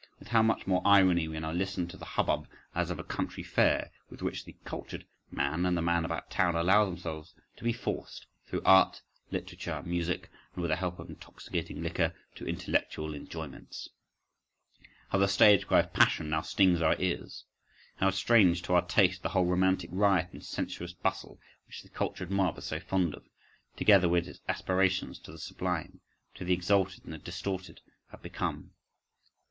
[0.17, 3.43] With how much more irony we now listen to the hubbub as of a country
[3.43, 7.71] fair, with which the "cultured" man and the man about town allow themselves to be
[7.71, 13.89] forced through art, literature, music, and with the help of intoxicating liquor, to "intellectual enjoyments."
[15.09, 17.45] How the stage cry of passion now stings our ears;
[17.97, 22.31] how strange to our taste the whole romantic riot and sensuous bustle, which the cultured
[22.31, 23.27] mob are so fond of,
[23.77, 26.01] together with its aspirations to the sublime,
[26.33, 28.71] to the exalted and the distorted, have become.